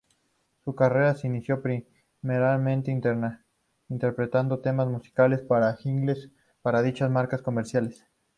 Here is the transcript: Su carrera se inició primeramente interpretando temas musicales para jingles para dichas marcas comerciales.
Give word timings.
Su 0.65 0.73
carrera 0.73 1.13
se 1.13 1.27
inició 1.27 1.61
primeramente 1.61 2.89
interpretando 3.87 4.57
temas 4.59 4.87
musicales 4.87 5.41
para 5.41 5.75
jingles 5.75 6.31
para 6.63 6.81
dichas 6.81 7.11
marcas 7.11 7.43
comerciales. 7.43 8.03